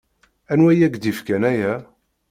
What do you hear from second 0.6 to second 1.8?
i yak-d-ifkan aya?